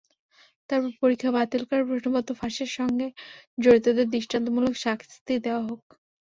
[0.69, 3.07] তারপর পরীক্ষা বাতিল করে প্রশ্নপত্র ফাঁসের সঙ্গে
[3.57, 5.81] জড়িতদের দৃষ্টান্তমূলক শাস্তি দেওয়া হোক।